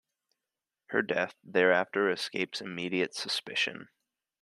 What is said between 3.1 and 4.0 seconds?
suspicion.